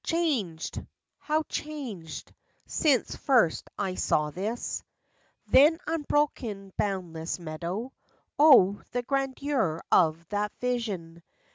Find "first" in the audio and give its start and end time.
3.15-3.69